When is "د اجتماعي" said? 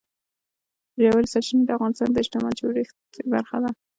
2.11-2.55